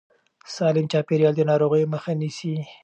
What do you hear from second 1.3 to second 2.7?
د ناروغیو مخه نیسي.